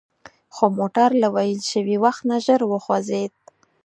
خو 0.55 0.65
موټر 0.77 1.09
له 1.21 1.27
ویل 1.35 1.61
شوي 1.71 1.95
وخت 2.03 2.21
نه 2.29 2.37
ژر 2.45 2.61
وخوځید. 2.67 3.33